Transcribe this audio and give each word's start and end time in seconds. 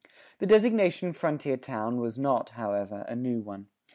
The 0.39 0.47
designation 0.47 1.13
"frontier 1.13 1.57
town" 1.57 1.97
was 2.01 2.17
not, 2.17 2.49
however, 2.57 3.05
a 3.07 3.15
new 3.15 3.39
one. 3.39 3.67